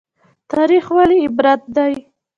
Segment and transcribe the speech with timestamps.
[0.51, 1.93] تاریخ ولې عبرت دی؟